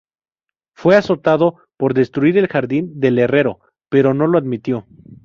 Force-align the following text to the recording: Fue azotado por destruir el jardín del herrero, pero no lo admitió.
Fue 0.73 0.95
azotado 0.95 1.57
por 1.77 1.93
destruir 1.93 2.35
el 2.39 2.47
jardín 2.47 2.99
del 2.99 3.19
herrero, 3.19 3.59
pero 3.87 4.15
no 4.15 4.25
lo 4.25 4.39
admitió. 4.39 4.87